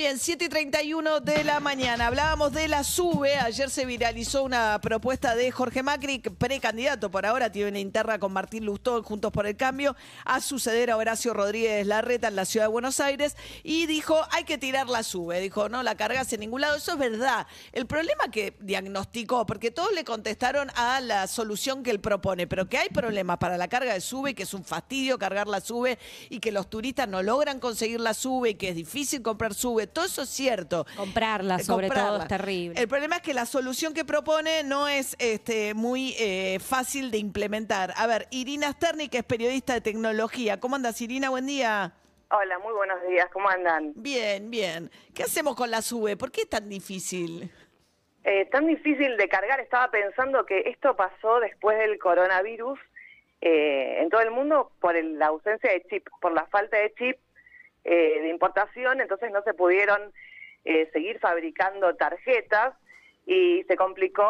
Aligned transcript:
Bien, 0.00 0.18
7 0.18 0.46
y 0.46 0.48
31 0.48 1.20
de 1.20 1.44
la 1.44 1.60
mañana. 1.60 2.06
Hablábamos 2.06 2.54
de 2.54 2.68
la 2.68 2.84
SUBE. 2.84 3.36
Ayer 3.36 3.68
se 3.68 3.84
viralizó 3.84 4.44
una 4.44 4.80
propuesta 4.80 5.34
de 5.34 5.50
Jorge 5.50 5.82
Macri, 5.82 6.20
precandidato 6.20 7.10
por 7.10 7.26
ahora, 7.26 7.52
tiene 7.52 7.68
una 7.68 7.80
interna 7.80 8.18
con 8.18 8.32
Martín 8.32 8.64
Lustó, 8.64 9.02
Juntos 9.02 9.30
por 9.30 9.46
el 9.46 9.58
Cambio, 9.58 9.94
a 10.24 10.40
suceder 10.40 10.90
a 10.90 10.96
Horacio 10.96 11.34
Rodríguez 11.34 11.86
Larreta 11.86 12.28
en 12.28 12.36
la 12.36 12.46
ciudad 12.46 12.64
de 12.64 12.72
Buenos 12.72 12.98
Aires. 12.98 13.36
Y 13.62 13.84
dijo, 13.84 14.18
hay 14.30 14.44
que 14.44 14.56
tirar 14.56 14.88
la 14.88 15.02
SUBE. 15.02 15.38
Dijo, 15.38 15.68
no 15.68 15.82
la 15.82 15.94
cargas 15.96 16.32
en 16.32 16.40
ningún 16.40 16.62
lado. 16.62 16.76
Eso 16.76 16.92
es 16.92 16.98
verdad. 16.98 17.46
El 17.72 17.84
problema 17.84 18.30
que 18.32 18.56
diagnosticó, 18.58 19.44
porque 19.44 19.70
todos 19.70 19.92
le 19.92 20.04
contestaron 20.04 20.70
a 20.76 21.02
la 21.02 21.26
solución 21.26 21.82
que 21.82 21.90
él 21.90 22.00
propone, 22.00 22.46
pero 22.46 22.70
que 22.70 22.78
hay 22.78 22.88
problemas 22.88 23.36
para 23.36 23.58
la 23.58 23.68
carga 23.68 23.92
de 23.92 24.00
SUBE, 24.00 24.34
que 24.34 24.44
es 24.44 24.54
un 24.54 24.64
fastidio 24.64 25.18
cargar 25.18 25.46
la 25.46 25.60
SUBE 25.60 25.98
y 26.30 26.40
que 26.40 26.52
los 26.52 26.70
turistas 26.70 27.06
no 27.06 27.22
logran 27.22 27.60
conseguir 27.60 28.00
la 28.00 28.14
SUBE 28.14 28.50
y 28.50 28.54
que 28.54 28.70
es 28.70 28.74
difícil 28.74 29.20
comprar 29.20 29.52
SUBE 29.52 29.89
todo 29.92 30.04
eso 30.06 30.22
es 30.22 30.28
cierto. 30.30 30.86
Comprarla, 30.96 31.56
Eh, 31.56 31.64
sobre 31.64 31.88
todo, 31.88 32.22
es 32.22 32.28
terrible. 32.28 32.80
El 32.80 32.88
problema 32.88 33.16
es 33.16 33.22
que 33.22 33.34
la 33.34 33.46
solución 33.46 33.92
que 33.94 34.04
propone 34.04 34.62
no 34.64 34.88
es 34.88 35.16
este, 35.18 35.74
muy 35.74 36.14
eh, 36.18 36.58
fácil 36.60 37.10
de 37.10 37.18
implementar. 37.18 37.92
A 37.96 38.06
ver, 38.06 38.26
Irina 38.30 38.72
Sterni, 38.72 39.08
que 39.08 39.18
es 39.18 39.24
periodista 39.24 39.74
de 39.74 39.80
tecnología. 39.80 40.58
¿Cómo 40.60 40.76
andas, 40.76 41.00
Irina? 41.00 41.30
Buen 41.30 41.46
día. 41.46 41.92
Hola, 42.32 42.58
muy 42.60 42.72
buenos 42.72 42.98
días, 43.08 43.26
¿cómo 43.32 43.48
andan? 43.48 43.92
Bien, 43.96 44.50
bien. 44.50 44.88
¿Qué 45.14 45.24
hacemos 45.24 45.56
con 45.56 45.68
la 45.70 45.82
SUBE? 45.82 46.16
¿Por 46.16 46.30
qué 46.30 46.42
es 46.42 46.48
tan 46.48 46.68
difícil? 46.68 47.50
Eh, 48.22 48.44
tan 48.52 48.66
difícil 48.66 49.16
de 49.16 49.28
cargar, 49.28 49.58
estaba 49.60 49.90
pensando 49.90 50.46
que 50.46 50.60
esto 50.66 50.94
pasó 50.94 51.40
después 51.40 51.76
del 51.78 51.98
coronavirus 51.98 52.78
eh, 53.40 54.02
en 54.02 54.10
todo 54.10 54.20
el 54.20 54.30
mundo 54.30 54.70
por 54.80 54.94
el- 54.94 55.18
la 55.18 55.28
ausencia 55.28 55.70
de 55.72 55.82
chip, 55.88 56.06
por 56.20 56.32
la 56.32 56.44
falta 56.46 56.76
de 56.76 56.92
chip 56.98 57.16
eh, 57.84 58.20
de 58.20 58.28
importación, 58.28 59.00
entonces 59.00 59.30
no 59.30 59.42
se 59.42 59.54
pudieron 59.54 60.12
eh, 60.64 60.88
seguir 60.92 61.18
fabricando 61.18 61.94
tarjetas 61.96 62.74
y 63.26 63.64
se 63.64 63.76
complicó 63.76 64.24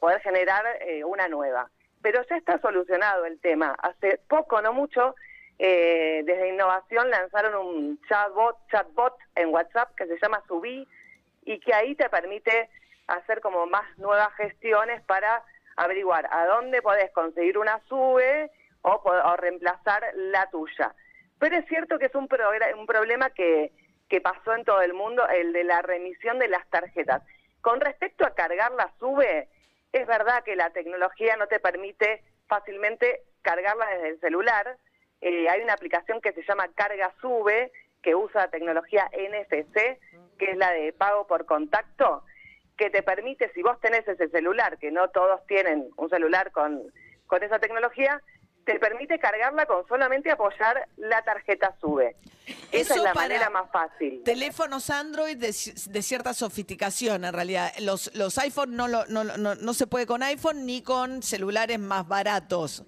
poder 0.00 0.20
generar 0.20 0.64
eh, 0.80 1.04
una 1.04 1.28
nueva. 1.28 1.70
Pero 2.02 2.22
ya 2.28 2.36
está 2.36 2.60
solucionado 2.60 3.24
el 3.24 3.40
tema. 3.40 3.74
Hace 3.82 4.20
poco, 4.28 4.62
no 4.62 4.72
mucho, 4.72 5.14
eh, 5.58 6.22
desde 6.24 6.50
Innovación 6.50 7.10
lanzaron 7.10 7.54
un 7.54 8.00
chatbot, 8.08 8.56
chatbot 8.70 9.14
en 9.34 9.52
WhatsApp 9.52 9.94
que 9.96 10.06
se 10.06 10.18
llama 10.20 10.42
Subí 10.46 10.86
y 11.44 11.58
que 11.58 11.74
ahí 11.74 11.96
te 11.96 12.08
permite 12.08 12.68
hacer 13.08 13.40
como 13.40 13.66
más 13.66 13.98
nuevas 13.98 14.32
gestiones 14.34 15.02
para 15.02 15.42
averiguar 15.76 16.28
a 16.30 16.46
dónde 16.46 16.82
podés 16.82 17.10
conseguir 17.12 17.58
una 17.58 17.80
SUBE 17.88 18.50
o, 18.82 19.36
reemplazar 19.36 20.04
la 20.14 20.48
tuya. 20.50 20.94
Pero 21.38 21.56
es 21.56 21.66
cierto 21.66 21.98
que 21.98 22.06
es 22.06 22.14
un, 22.14 22.28
un 22.76 22.86
problema 22.86 23.30
que, 23.30 23.72
que 24.08 24.20
pasó 24.20 24.54
en 24.54 24.64
todo 24.64 24.80
el 24.82 24.94
mundo, 24.94 25.26
el 25.28 25.52
de 25.52 25.64
la 25.64 25.82
remisión 25.82 26.38
de 26.38 26.48
las 26.48 26.68
tarjetas. 26.70 27.22
Con 27.60 27.80
respecto 27.80 28.24
a 28.24 28.34
cargar 28.34 28.72
la 28.72 28.92
SUBE, 28.98 29.48
es 29.92 30.06
verdad 30.06 30.42
que 30.44 30.56
la 30.56 30.70
tecnología 30.70 31.36
no 31.36 31.46
te 31.46 31.60
permite 31.60 32.22
fácilmente 32.46 33.22
cargarla 33.42 33.86
desde 33.90 34.08
el 34.10 34.20
celular. 34.20 34.76
Eh, 35.20 35.48
hay 35.48 35.62
una 35.62 35.74
aplicación 35.74 36.20
que 36.20 36.32
se 36.32 36.42
llama 36.42 36.68
Carga 36.74 37.12
Sube, 37.20 37.72
que 38.02 38.14
usa 38.14 38.48
tecnología 38.48 39.08
NFC, 39.12 39.98
que 40.38 40.50
es 40.50 40.56
la 40.56 40.70
de 40.72 40.92
pago 40.92 41.26
por 41.26 41.46
contacto, 41.46 42.22
que 42.76 42.90
te 42.90 43.02
permite, 43.02 43.50
si 43.52 43.62
vos 43.62 43.80
tenés 43.80 44.06
ese 44.06 44.28
celular, 44.28 44.78
que 44.78 44.90
no 44.90 45.08
todos 45.08 45.44
tienen 45.46 45.90
un 45.96 46.08
celular 46.08 46.52
con, 46.52 46.92
con 47.26 47.42
esa 47.42 47.58
tecnología, 47.58 48.22
te 48.72 48.78
permite 48.78 49.18
cargarla 49.18 49.64
con 49.64 49.86
solamente 49.88 50.30
apoyar 50.30 50.86
la 50.98 51.22
tarjeta 51.22 51.74
SUBE. 51.80 52.16
Esa 52.70 52.92
Eso 52.92 52.94
es 52.96 53.02
la 53.02 53.14
para 53.14 53.28
manera 53.28 53.48
más 53.48 53.70
fácil. 53.70 54.22
Teléfonos 54.24 54.90
Android 54.90 55.38
de 55.38 55.52
cierta 56.02 56.34
sofisticación, 56.34 57.24
en 57.24 57.32
realidad. 57.32 57.72
Los, 57.80 58.14
los 58.14 58.36
iPhone 58.36 58.76
no, 58.76 58.86
lo- 58.86 59.06
no, 59.06 59.24
no, 59.24 59.54
no 59.54 59.72
se 59.72 59.86
puede 59.86 60.04
con 60.06 60.22
iPhone 60.22 60.66
ni 60.66 60.82
con 60.82 61.22
celulares 61.22 61.78
más 61.78 62.06
baratos. 62.06 62.84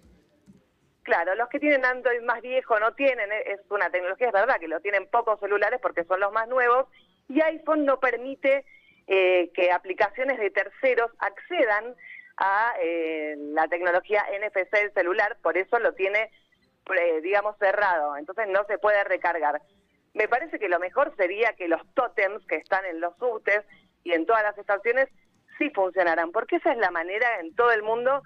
Claro, 1.03 1.35
los 1.35 1.49
que 1.49 1.59
tienen 1.59 1.83
Android 1.87 2.21
más 2.25 2.43
viejo 2.43 2.79
no 2.79 2.93
tienen, 2.93 3.33
eh, 3.33 3.53
es 3.53 3.61
una 3.71 3.89
tecnología, 3.91 4.27
es 4.27 4.33
verdad 4.35 4.61
que 4.61 4.69
lo 4.69 4.81
tienen 4.81 5.09
pocos 5.09 5.41
celulares 5.41 5.81
porque 5.81 6.05
son 6.05 6.21
los 6.21 6.31
más 6.31 6.47
nuevos, 6.47 6.89
y 7.27 7.41
iPhone 7.41 7.87
no 7.87 7.99
permite 8.01 8.67
eh, 9.07 9.51
que 9.55 9.73
aplicaciones 9.73 10.39
de 10.39 10.51
terceros 10.51 11.11
accedan 11.21 11.97
a 12.41 12.75
eh, 12.83 13.37
la 13.53 13.69
tecnología 13.69 14.25
NFC 14.41 14.71
del 14.73 14.93
celular, 14.95 15.37
por 15.43 15.59
eso 15.59 15.79
lo 15.79 15.93
tiene, 15.93 16.31
eh, 16.97 17.21
digamos, 17.23 17.57
cerrado, 17.59 18.17
entonces 18.17 18.49
no 18.49 18.65
se 18.65 18.79
puede 18.79 19.05
recargar. 19.05 19.61
Me 20.15 20.27
parece 20.27 20.59
que 20.59 20.69
lo 20.69 20.81
mejor 20.81 21.15
sería 21.17 21.53
que 21.53 21.69
los 21.69 21.83
tótems 21.95 22.45
que 22.47 22.57
están 22.57 22.85
en 22.87 23.01
los 23.01 23.17
subtes 23.19 23.63
y 24.03 24.13
en 24.13 24.27
todas 24.27 24.43
las 24.43 24.57
estaciones 24.59 25.09
sí 25.59 25.71
funcionaran, 25.71 26.33
porque 26.33 26.57
esa 26.57 26.73
es 26.73 26.79
la 26.79 26.91
manera 26.91 27.39
en 27.41 27.55
todo 27.55 27.71
el 27.73 27.83
mundo 27.83 28.23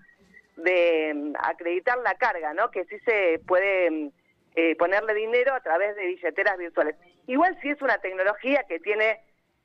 de 0.56 1.12
mm, 1.12 1.32
acreditar 1.40 1.98
la 1.98 2.14
carga, 2.14 2.54
¿no? 2.54 2.70
Que 2.70 2.84
sí 2.84 2.96
se 3.00 3.40
puede 3.46 3.90
mm, 3.90 4.10
eh, 4.54 4.76
ponerle 4.76 5.14
dinero 5.14 5.52
a 5.54 5.60
través 5.60 5.96
de 5.96 6.06
billeteras 6.06 6.56
virtuales. 6.56 6.94
Igual 7.26 7.58
sí 7.60 7.70
es 7.70 7.82
una 7.82 7.98
tecnología 7.98 8.64
que 8.68 8.78
tiene 8.78 9.20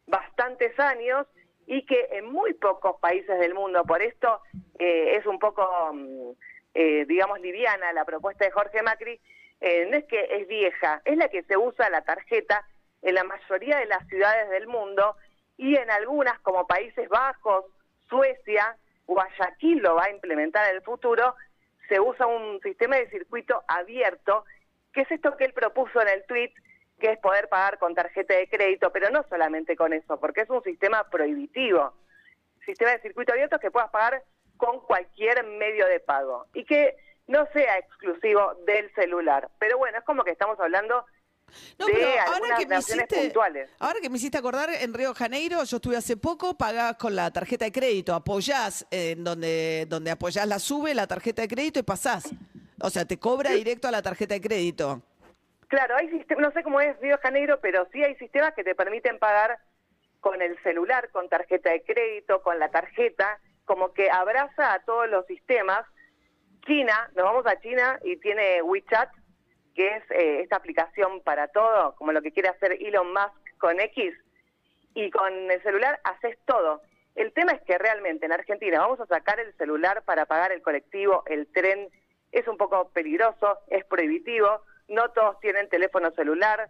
bastantes 0.07 0.77
años 0.79 1.27
y 1.69 1.83
que 1.83 2.09
en 2.13 2.25
muy 2.25 2.55
pocos 2.55 2.99
países 2.99 3.39
del 3.39 3.53
mundo, 3.53 3.83
por 3.83 4.01
esto 4.01 4.41
eh, 4.79 5.17
es 5.17 5.25
un 5.27 5.37
poco, 5.37 5.69
mm, 5.93 6.31
eh, 6.73 7.05
digamos, 7.05 7.39
liviana 7.41 7.93
la 7.93 8.05
propuesta 8.05 8.43
de 8.43 8.49
Jorge 8.49 8.81
Macri, 8.81 9.21
eh, 9.61 9.85
no 9.87 9.97
es 9.97 10.05
que 10.05 10.19
es 10.31 10.47
vieja, 10.47 10.99
es 11.05 11.15
la 11.15 11.29
que 11.29 11.43
se 11.43 11.57
usa 11.57 11.91
la 11.91 12.01
tarjeta 12.01 12.65
en 13.03 13.13
la 13.13 13.23
mayoría 13.23 13.77
de 13.77 13.85
las 13.85 14.05
ciudades 14.07 14.49
del 14.49 14.65
mundo 14.65 15.15
y 15.57 15.75
en 15.75 15.91
algunas 15.91 16.39
como 16.39 16.65
Países 16.65 17.07
Bajos, 17.07 17.65
Suecia, 18.09 18.75
Guayaquil 19.05 19.77
lo 19.77 19.93
va 19.93 20.05
a 20.05 20.11
implementar 20.11 20.67
en 20.71 20.77
el 20.77 20.81
futuro, 20.81 21.35
se 21.87 21.99
usa 21.99 22.25
un 22.25 22.59
sistema 22.61 22.95
de 22.95 23.11
circuito 23.11 23.61
abierto, 23.67 24.43
que 24.91 25.01
es 25.01 25.11
esto 25.11 25.37
que 25.37 25.45
él 25.45 25.53
propuso 25.53 26.01
en 26.01 26.07
el 26.07 26.25
tweet, 26.25 26.51
que 26.99 27.11
es 27.13 27.19
poder 27.19 27.49
pagar 27.49 27.79
con 27.79 27.95
tarjeta 27.95 28.35
de 28.35 28.47
crédito, 28.47 28.91
pero 28.91 29.09
no 29.09 29.25
solamente 29.29 29.75
con 29.75 29.93
eso, 29.93 30.19
porque 30.19 30.41
es 30.41 30.49
un 30.49 30.61
sistema 30.63 31.09
prohibitivo. 31.09 31.93
Sistema 32.65 32.91
de 32.91 33.01
circuito 33.01 33.33
abierto 33.33 33.57
que 33.59 33.71
puedas 33.71 33.89
pagar 33.89 34.23
con 34.57 34.81
cualquier 34.81 35.43
medio 35.45 35.87
de 35.87 35.99
pago 35.99 36.45
y 36.53 36.65
que 36.65 36.95
no 37.27 37.47
sea 37.53 37.77
exclusivo 37.77 38.55
del 38.65 38.93
celular. 38.93 39.49
Pero 39.59 39.77
bueno, 39.77 39.97
es 39.97 40.03
como 40.03 40.23
que 40.23 40.31
estamos 40.31 40.59
hablando 40.59 41.05
No, 41.79 41.85
de 41.85 41.93
pero 41.93 42.07
ahora 42.27 42.57
que, 42.57 42.67
me 42.67 42.77
hiciste, 42.77 43.21
puntuales. 43.23 43.71
ahora 43.79 43.99
que 44.01 44.09
me 44.09 44.17
hiciste 44.17 44.37
acordar, 44.37 44.69
en 44.69 44.93
Río 44.93 45.13
Janeiro, 45.13 45.63
yo 45.63 45.77
estuve 45.77 45.95
hace 45.95 46.17
poco, 46.17 46.57
pagás 46.57 46.97
con 46.97 47.15
la 47.15 47.31
tarjeta 47.31 47.65
de 47.65 47.71
crédito, 47.71 48.13
apoyás 48.13 48.85
en 48.91 49.23
donde, 49.23 49.85
donde 49.87 50.11
apoyás 50.11 50.47
la 50.47 50.59
sube, 50.59 50.93
la 50.93 51.07
tarjeta 51.07 51.41
de 51.43 51.47
crédito 51.47 51.79
y 51.79 51.83
pasás. 51.83 52.29
O 52.81 52.89
sea, 52.89 53.05
te 53.05 53.17
cobra 53.17 53.51
directo 53.51 53.87
a 53.87 53.91
la 53.91 54.01
tarjeta 54.01 54.33
de 54.33 54.41
crédito. 54.41 55.01
Claro, 55.69 55.95
hay 55.97 56.25
no 56.39 56.51
sé 56.51 56.63
cómo 56.63 56.81
es 56.81 56.99
Río 56.99 57.19
Janeiro, 57.21 57.59
pero 57.61 57.87
sí 57.93 58.03
hay 58.03 58.15
sistemas 58.15 58.55
que 58.55 58.63
te 58.63 58.73
permiten 58.73 59.19
pagar 59.19 59.59
con 60.19 60.41
el 60.41 60.57
celular, 60.63 61.09
con 61.11 61.29
tarjeta 61.29 61.69
de 61.69 61.83
crédito, 61.83 62.41
con 62.41 62.57
la 62.57 62.69
tarjeta, 62.69 63.39
como 63.65 63.93
que 63.93 64.09
abraza 64.09 64.73
a 64.73 64.79
todos 64.79 65.07
los 65.09 65.27
sistemas. 65.27 65.85
China, 66.65 67.11
nos 67.15 67.23
vamos 67.23 67.45
a 67.45 67.59
China 67.59 67.99
y 68.03 68.17
tiene 68.17 68.63
WeChat, 68.63 69.11
que 69.75 69.95
es 69.95 70.03
eh, 70.09 70.41
esta 70.41 70.55
aplicación 70.55 71.21
para 71.21 71.47
todo, 71.49 71.93
como 71.97 72.13
lo 72.13 72.23
que 72.23 72.31
quiere 72.31 72.49
hacer 72.49 72.73
Elon 72.81 73.13
Musk 73.13 73.57
con 73.59 73.79
X, 73.79 74.15
y 74.95 75.11
con 75.11 75.51
el 75.51 75.61
celular 75.61 75.99
haces 76.03 76.35
todo. 76.45 76.81
El 77.13 77.31
tema 77.31 77.51
es 77.51 77.61
que 77.61 77.77
realmente 77.77 78.25
en 78.25 78.31
Argentina 78.31 78.79
vamos 78.79 78.99
a 79.01 79.05
sacar 79.05 79.39
el 79.39 79.55
celular 79.55 80.01
para 80.03 80.25
pagar 80.25 80.51
el 80.51 80.63
colectivo, 80.63 81.21
el 81.27 81.45
tren, 81.51 81.89
es 82.31 82.47
un 82.47 82.57
poco 82.57 82.89
peligroso, 82.89 83.59
es 83.67 83.85
prohibitivo, 83.85 84.63
no 84.89 85.09
todos 85.11 85.39
tienen 85.39 85.69
teléfono 85.69 86.11
celular, 86.11 86.69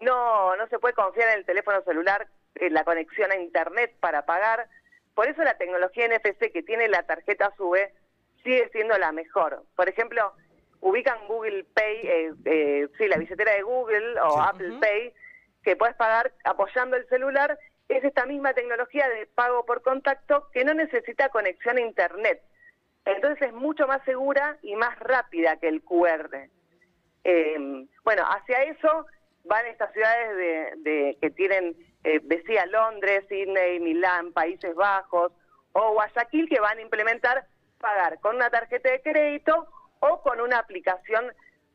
no, 0.00 0.56
no 0.56 0.66
se 0.68 0.78
puede 0.78 0.94
confiar 0.94 1.30
en 1.30 1.38
el 1.38 1.44
teléfono 1.44 1.82
celular, 1.82 2.28
en 2.54 2.72
la 2.72 2.84
conexión 2.84 3.30
a 3.30 3.36
internet 3.36 3.94
para 4.00 4.24
pagar. 4.24 4.68
Por 5.14 5.28
eso 5.28 5.42
la 5.42 5.58
tecnología 5.58 6.08
NFC 6.08 6.52
que 6.52 6.62
tiene 6.62 6.88
la 6.88 7.02
tarjeta 7.02 7.52
SUBE 7.56 7.92
sigue 8.42 8.68
siendo 8.70 8.96
la 8.98 9.12
mejor. 9.12 9.64
Por 9.76 9.88
ejemplo, 9.88 10.32
ubican 10.80 11.26
Google 11.26 11.64
Pay, 11.74 11.96
eh, 12.06 12.32
eh, 12.44 12.88
sí, 12.96 13.06
la 13.08 13.18
billetera 13.18 13.52
de 13.52 13.62
Google 13.62 14.18
o 14.20 14.40
Apple 14.40 14.78
Pay, 14.80 15.12
que 15.62 15.76
puedes 15.76 15.96
pagar 15.96 16.32
apoyando 16.44 16.96
el 16.96 17.06
celular, 17.08 17.58
es 17.88 18.04
esta 18.04 18.24
misma 18.24 18.54
tecnología 18.54 19.08
de 19.08 19.26
pago 19.26 19.66
por 19.66 19.82
contacto 19.82 20.48
que 20.52 20.64
no 20.64 20.72
necesita 20.74 21.28
conexión 21.28 21.76
a 21.76 21.82
internet. 21.82 22.42
Entonces 23.04 23.48
es 23.48 23.52
mucho 23.52 23.86
más 23.86 24.02
segura 24.04 24.58
y 24.62 24.76
más 24.76 24.98
rápida 25.00 25.56
que 25.56 25.68
el 25.68 25.82
QR. 25.82 26.48
Eh, 27.24 27.86
bueno, 28.04 28.22
hacia 28.24 28.62
eso 28.64 29.06
van 29.44 29.66
estas 29.66 29.92
ciudades 29.92 30.36
de, 30.36 30.72
de- 30.90 31.18
que 31.20 31.30
tienen, 31.30 31.76
eh, 32.04 32.20
decía 32.22 32.66
Londres, 32.66 33.24
Sydney, 33.28 33.80
Milán, 33.80 34.32
Países 34.32 34.74
Bajos 34.74 35.32
o 35.72 35.92
Guayaquil, 35.92 36.48
que 36.48 36.60
van 36.60 36.78
a 36.78 36.82
implementar 36.82 37.46
pagar 37.78 38.20
con 38.20 38.36
una 38.36 38.50
tarjeta 38.50 38.90
de 38.90 39.00
crédito 39.02 39.66
o 40.00 40.22
con 40.22 40.40
una 40.40 40.58
aplicación 40.58 41.24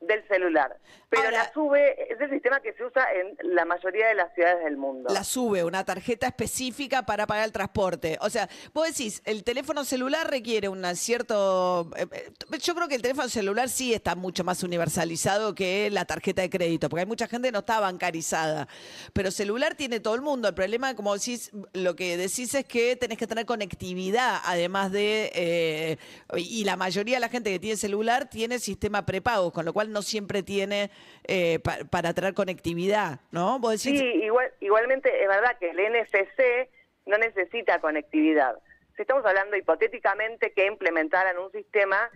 del 0.01 0.27
celular. 0.27 0.77
Pero 1.09 1.23
Ahora- 1.23 1.43
la 1.45 1.53
SUBE 1.53 2.11
es 2.11 2.19
el 2.19 2.29
sistema 2.29 2.59
que 2.59 2.73
se 2.73 2.83
usa 2.83 3.05
en 3.13 3.37
la 3.55 3.65
mayoría 3.65 4.07
de 4.07 4.15
las 4.15 4.33
ciudades 4.33 4.63
del 4.63 4.77
mundo. 4.77 5.11
La 5.13 5.23
sube, 5.23 5.63
una 5.63 5.83
tarjeta 5.85 6.27
específica 6.27 7.03
para 7.05 7.25
pagar 7.25 7.45
el 7.45 7.51
transporte. 7.51 8.17
O 8.21 8.29
sea, 8.29 8.49
vos 8.73 8.85
decís, 8.87 9.21
el 9.25 9.43
teléfono 9.43 9.83
celular 9.85 10.29
requiere 10.29 10.67
un 10.69 10.83
cierto... 10.95 11.89
eh, 11.95 12.07
eh, 12.11 12.31
Yo 12.59 12.75
creo 12.75 12.87
que 12.87 12.95
el 12.95 13.01
teléfono 13.01 13.29
celular 13.29 13.69
sí 13.69 13.93
está 13.93 14.15
mucho 14.15 14.43
más 14.43 14.61
universalizado 14.63 15.55
que 15.55 15.89
la 15.91 16.05
tarjeta 16.05 16.41
de 16.41 16.49
crédito, 16.49 16.89
porque 16.89 17.01
hay 17.01 17.07
mucha 17.07 17.27
gente 17.27 17.47
que 17.47 17.51
no 17.53 17.59
está 17.59 17.79
bancarizada. 17.79 18.67
Pero 19.13 19.31
celular 19.31 19.75
tiene 19.75 19.99
todo 19.99 20.15
el 20.15 20.21
mundo. 20.21 20.47
El 20.49 20.53
problema, 20.55 20.95
como 20.95 21.13
decís, 21.13 21.51
lo 21.73 21.95
que 21.95 22.17
decís 22.17 22.53
es 22.53 22.65
que 22.65 22.95
tenés 22.95 23.17
que 23.17 23.27
tener 23.27 23.45
conectividad, 23.45 24.41
además 24.43 24.91
de... 24.91 25.31
eh, 25.33 25.97
y 26.37 26.63
la 26.65 26.75
mayoría 26.75 27.15
de 27.15 27.21
la 27.21 27.29
gente 27.29 27.49
que 27.51 27.59
tiene 27.59 27.77
celular 27.77 28.29
tiene 28.29 28.59
sistema 28.59 29.05
prepago, 29.05 29.51
con 29.51 29.65
lo 29.65 29.73
cual 29.73 29.84
no 29.87 30.01
siempre 30.01 30.43
tiene 30.43 30.89
eh, 31.27 31.59
pa- 31.59 31.79
para 31.89 32.13
tener 32.13 32.33
conectividad, 32.33 33.19
¿no? 33.31 33.59
Vos 33.59 33.83
decís, 33.83 33.99
Sí, 33.99 34.05
igual, 34.23 34.51
igualmente 34.59 35.21
es 35.21 35.27
verdad 35.27 35.57
que 35.59 35.69
el 35.71 35.77
NFC 35.79 36.69
no 37.05 37.17
necesita 37.17 37.79
conectividad. 37.79 38.57
Si 38.95 39.01
estamos 39.01 39.25
hablando 39.25 39.55
hipotéticamente 39.57 40.51
que 40.53 40.65
implementaran 40.65 41.37
un 41.37 41.51
sistema 41.51 42.09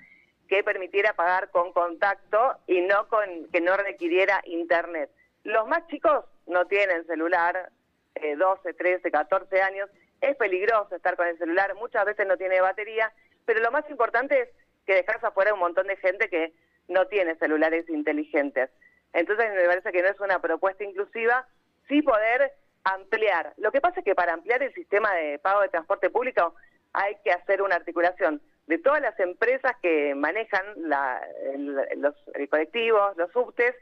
que 0.47 0.63
permitiera 0.63 1.13
pagar 1.13 1.49
con 1.51 1.73
contacto 1.73 2.57
y 2.67 2.81
no 2.81 3.07
con 3.07 3.47
que 3.51 3.61
no 3.61 3.77
requiriera 3.77 4.41
internet. 4.45 5.09
Los 5.43 5.67
más 5.67 5.87
chicos 5.87 6.25
no 6.47 6.65
tienen 6.65 7.05
celular, 7.05 7.69
eh, 8.15 8.35
12, 8.35 8.73
13, 8.73 9.11
14 9.11 9.61
años. 9.61 9.89
Es 10.21 10.35
peligroso 10.37 10.95
estar 10.95 11.15
con 11.15 11.27
el 11.27 11.37
celular, 11.37 11.75
muchas 11.75 12.03
veces 12.05 12.25
no 12.27 12.35
tiene 12.37 12.59
batería, 12.61 13.11
pero 13.45 13.59
lo 13.61 13.71
más 13.71 13.87
importante 13.89 14.41
es 14.41 14.49
que 14.87 14.95
dejas 14.95 15.23
afuera 15.23 15.53
un 15.53 15.59
montón 15.59 15.85
de 15.87 15.95
gente 15.97 16.29
que 16.29 16.51
no 16.89 17.07
tiene 17.07 17.35
celulares 17.35 17.87
inteligentes. 17.89 18.69
Entonces 19.13 19.51
me 19.53 19.65
parece 19.65 19.91
que 19.91 20.01
no 20.01 20.09
es 20.09 20.19
una 20.19 20.39
propuesta 20.39 20.83
inclusiva, 20.83 21.47
sí 21.87 22.01
poder 22.01 22.51
ampliar. 22.83 23.53
Lo 23.57 23.71
que 23.71 23.81
pasa 23.81 23.99
es 23.99 24.05
que 24.05 24.15
para 24.15 24.33
ampliar 24.33 24.61
el 24.61 24.73
sistema 24.73 25.13
de 25.13 25.39
pago 25.39 25.61
de 25.61 25.69
transporte 25.69 26.09
público 26.09 26.53
hay 26.93 27.15
que 27.23 27.31
hacer 27.31 27.61
una 27.61 27.75
articulación 27.75 28.41
de 28.67 28.77
todas 28.77 29.01
las 29.01 29.19
empresas 29.19 29.73
que 29.81 30.13
manejan 30.15 30.63
la- 30.77 31.21
los 31.97 32.15
colectivos, 32.49 33.17
los 33.17 33.31
subtes, 33.31 33.75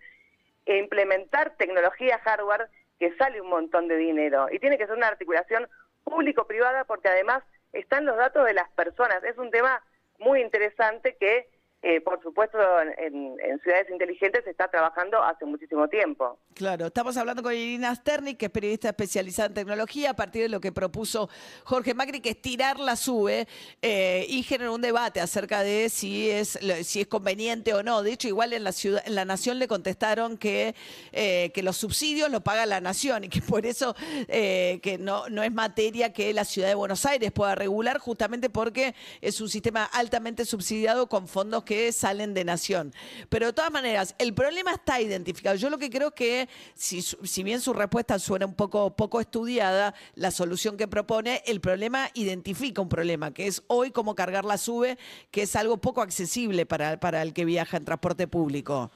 e 0.66 0.78
implementar 0.78 1.56
tecnología 1.58 2.20
hardware 2.20 2.68
que 3.00 3.16
sale 3.16 3.40
un 3.42 3.50
montón 3.50 3.88
de 3.88 3.96
dinero. 3.98 4.48
Y 4.52 4.60
tiene 4.60 4.78
que 4.78 4.86
ser 4.88 4.96
una 4.96 5.08
articulación 5.08 5.68
público-privada 6.04 6.84
porque 6.86 7.10
además 7.10 7.44
están 7.74 8.06
los 8.06 8.18
datos 8.18 8.46
de 8.46 8.54
las 8.54 8.70
personas. 8.72 9.24
Es 9.24 9.38
un 9.38 9.52
tema 9.52 9.82
muy 10.20 10.42
interesante 10.42 11.16
que, 11.20 11.48
eh, 11.84 12.02
por 12.02 12.22
supuesto, 12.24 12.58
en, 12.98 13.38
ciudades 13.64 13.90
inteligentes 13.90 14.44
se 14.44 14.50
está 14.50 14.68
trabajando 14.68 15.22
hace 15.22 15.46
muchísimo 15.46 15.88
tiempo. 15.88 16.40
Claro, 16.54 16.88
estamos 16.88 17.18
hablando 17.18 17.44
con 17.44 17.54
Irina 17.54 17.94
Sternik, 17.94 18.38
que 18.38 18.46
es 18.48 18.52
periodista 18.52 18.90
especializada 18.90 19.50
en 19.50 19.54
tecnología, 19.54 20.12
a 20.12 20.16
partir 20.16 20.44
de 20.44 20.50
lo 20.50 20.60
que 20.60 20.72
propuso 20.72 21.30
Jorge 21.64 21.94
Macri, 21.94 22.20
que 22.20 22.32
es 22.32 22.42
tirar 22.42 22.80
la 22.80 22.96
sube 22.96 23.48
eh, 23.82 24.26
y 24.28 24.44
generar 24.44 24.72
un 24.72 24.82
debate 24.82 25.22
acerca 25.22 25.62
de 25.62 25.90
si 25.90 26.30
es 26.30 26.58
si 26.84 27.02
es 27.02 27.08
conveniente 27.08 27.74
o 27.74 27.84
no. 27.84 28.02
De 28.02 28.12
hecho, 28.12 28.28
igual 28.28 28.54
en 28.54 28.64
la 28.64 28.72
ciudad, 28.72 29.04
en 29.06 29.16
la 29.16 29.26
nación 29.26 29.60
le 29.60 29.68
contestaron 29.68 30.38
que, 30.38 30.74
eh, 31.12 31.52
que 31.54 31.62
los 31.62 31.78
subsidios 31.78 32.32
los 32.32 32.42
paga 32.42 32.66
la 32.66 32.82
nación 32.82 33.26
y 33.26 33.30
que 33.30 33.42
por 33.42 33.66
eso 33.66 33.96
eh, 34.28 34.80
que 34.82 34.98
no, 34.98 35.30
no 35.30 35.44
es 35.44 35.52
materia 35.52 36.12
que 36.12 36.34
la 36.34 36.46
ciudad 36.46 36.70
de 36.70 36.76
Buenos 36.76 37.06
Aires 37.06 37.32
pueda 37.32 37.54
regular, 37.54 38.00
justamente 38.00 38.50
porque 38.50 38.96
es 39.22 39.40
un 39.42 39.50
sistema 39.50 39.84
altamente 39.86 40.46
subsidiado 40.46 41.08
con 41.08 41.28
fondos 41.28 41.64
que 41.68 41.92
salen 41.92 42.34
de 42.34 42.44
nación. 42.44 42.94
Pero 43.30 43.48
de 43.48 43.54
todas 43.54 43.72
maneras, 43.72 44.16
el 44.18 44.34
problema 44.34 44.72
está 44.72 45.00
identificado. 45.00 45.56
Yo 45.56 45.70
lo 45.70 45.78
que 45.78 45.92
creo 45.92 46.12
que, 46.12 46.48
si, 46.74 47.02
si 47.02 47.44
bien 47.44 47.60
su 47.62 47.74
respuesta 47.74 48.18
suena 48.18 48.48
un 48.48 48.56
poco, 48.56 48.96
poco 48.96 49.22
estudiada, 49.22 49.94
la 50.16 50.32
solución 50.32 50.78
que 50.78 50.88
propone, 50.88 51.44
el 51.46 51.62
problema 51.62 52.08
identifica 52.16 52.82
un 52.82 52.90
problema, 52.90 53.34
que 53.34 53.46
es 53.46 53.64
hoy 53.68 53.92
cómo 53.92 54.16
cargar 54.16 54.46
la 54.46 54.58
sube, 54.58 54.98
que 55.30 55.44
es 55.44 55.56
algo 55.56 55.78
poco 55.78 56.02
accesible 56.02 56.66
para, 56.66 57.00
para 57.00 57.22
el 57.22 57.34
que 57.34 57.46
viaja 57.46 57.78
en 57.78 57.86
transporte 57.86 58.28
público. 58.28 58.90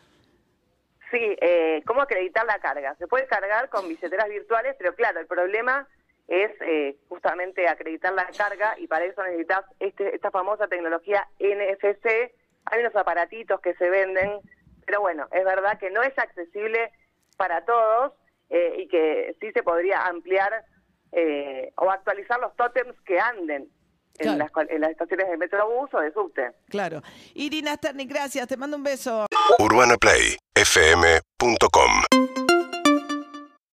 Sí, 1.12 1.36
eh, 1.42 1.84
¿cómo 1.86 2.02
acreditar 2.02 2.46
la 2.46 2.60
carga? 2.60 2.96
Se 2.96 3.06
puede 3.06 3.28
cargar 3.28 3.68
con 3.70 3.88
billeteras 3.90 4.30
virtuales, 4.30 4.76
pero 4.80 4.96
claro, 4.96 5.20
el 5.20 5.28
problema 5.28 5.88
es 6.30 6.52
eh, 6.62 6.96
justamente 7.10 7.68
acreditar 7.68 8.14
la 8.14 8.28
carga 8.28 8.76
y 8.78 8.88
para 8.88 9.04
eso 9.04 9.22
necesitas 9.24 9.66
este, 9.82 10.16
esta 10.16 10.32
famosa 10.32 10.68
tecnología 10.68 11.28
NFC. 11.40 12.32
Hay 12.66 12.82
unos 12.82 12.96
aparatitos 12.96 13.60
que 13.62 13.74
se 13.76 13.90
venden, 13.90 14.40
pero 14.86 15.02
bueno, 15.02 15.28
es 15.32 15.44
verdad 15.46 15.80
que 15.80 15.90
no 15.90 16.04
es 16.04 16.16
accesible 16.18 16.92
para 17.38 17.64
todos 17.66 18.14
eh, 18.50 18.76
y 18.80 18.88
que 18.88 19.36
sí 19.40 19.52
se 19.54 19.64
podría 19.64 20.06
ampliar 20.08 20.66
eh, 21.12 21.72
o 21.78 21.90
actualizar 21.90 22.40
los 22.40 22.56
tótems 22.56 22.96
que 23.06 23.20
anden 23.20 23.70
Claro. 24.18 24.34
en, 24.34 24.40
las, 24.40 24.52
en 24.70 24.82
las 24.82 24.92
estaciones 24.92 25.30
de 25.30 25.38
Metrobús 25.38 25.90
o 25.94 26.00
de 26.00 26.12
subte. 26.12 26.52
Claro. 26.70 27.02
Irina 27.34 27.76
Sternik, 27.76 28.10
gracias. 28.10 28.46
Te 28.48 28.58
mando 28.58 28.76
un 28.78 28.84
beso. 28.84 29.26
UrbanaPlayFM.com 29.58 32.41